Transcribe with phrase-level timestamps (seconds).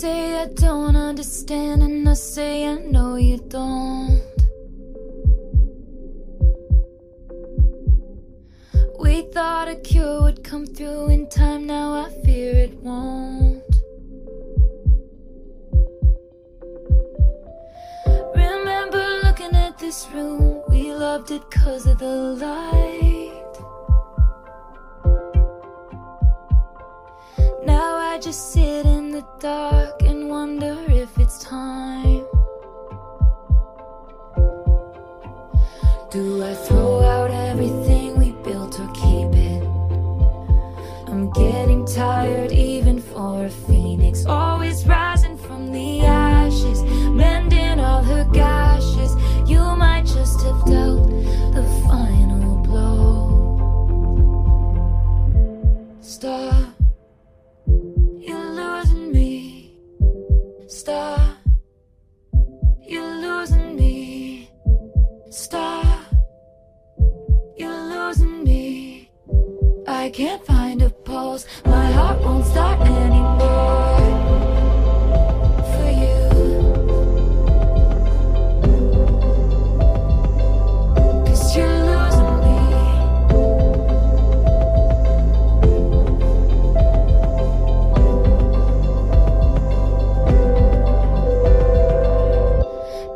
[0.00, 4.20] say I don't understand, and I say I know you don't.
[8.98, 13.62] We thought a cure would come through in time, now I fear it won't.
[18.34, 23.54] Remember looking at this room, we loved it cause of the light.
[27.64, 28.93] Now I just sit in
[29.40, 30.73] dark and wonder
[70.14, 71.44] can't find a pulse.
[71.64, 73.98] My heart won't start anymore.
[75.72, 76.18] For you.
[81.26, 82.58] Cause you're losing me.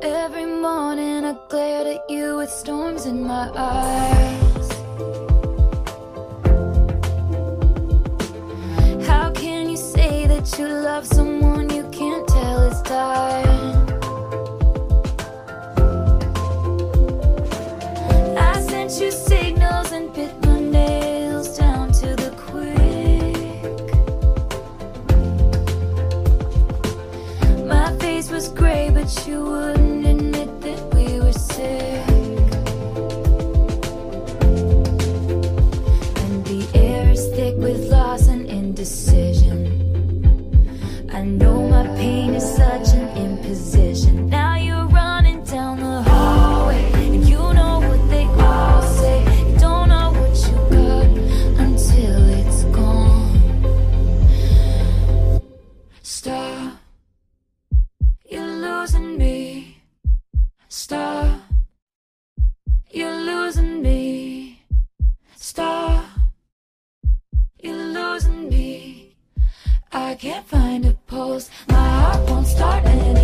[0.02, 4.37] Every morning I glared at you with storms in my eyes.
[10.56, 13.76] You love someone you can't tell is dying?
[18.38, 22.76] I sent you signals and bit my nails down to the quick.
[27.66, 29.97] My face was gray, but you wouldn't
[62.90, 64.64] You're losing me.
[65.36, 66.06] Stop.
[67.62, 69.14] You're losing me.
[69.92, 71.50] I can't find a pulse.
[71.68, 73.17] My heart won't start anymore.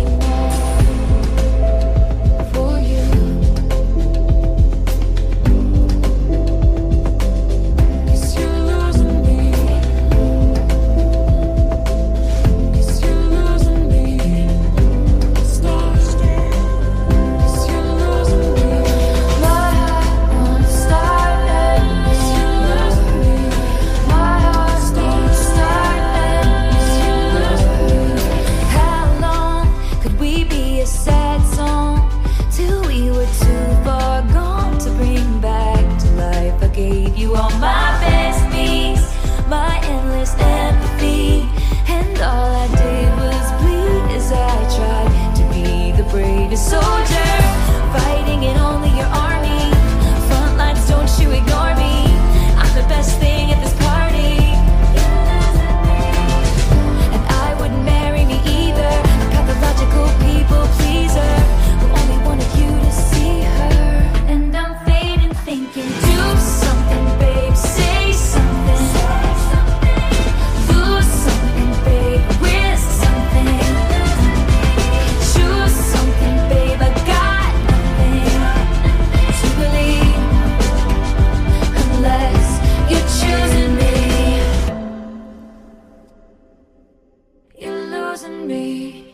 [88.15, 89.13] Losing me.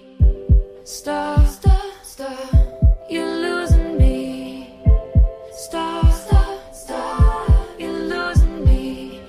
[0.84, 2.38] Stop, stop, stop.
[3.10, 4.80] You're losing me.
[5.52, 7.50] Stop, stop, stop.
[7.80, 9.20] You're losing me.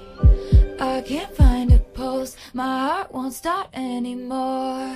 [0.79, 2.37] I can't find a pulse.
[2.53, 4.95] My heart won't start anymore.